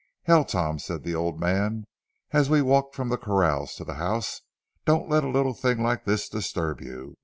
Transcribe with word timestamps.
"Hell, 0.23 0.43
Tom," 0.43 0.79
said 0.79 1.03
the 1.03 1.13
old 1.13 1.39
man, 1.39 1.85
as 2.31 2.49
we 2.49 2.59
walked 2.59 2.95
from 2.95 3.09
the 3.09 3.19
corrals 3.19 3.75
to 3.75 3.83
the 3.83 3.93
house, 4.01 4.41
"don't 4.83 5.07
let 5.09 5.23
a 5.23 5.29
little 5.29 5.53
thing 5.53 5.83
like 5.83 6.05
this 6.05 6.27
disturb 6.27 6.81
you. 6.81 7.13